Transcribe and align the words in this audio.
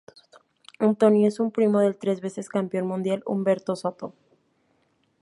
Antonio 0.79 1.27
es 1.27 1.39
un 1.39 1.51
primo 1.51 1.79
del 1.79 1.95
tres 1.95 2.21
veces 2.21 2.49
campeón 2.49 2.87
mundial 2.87 3.21
Humberto 3.27 3.75
Soto. 3.75 4.15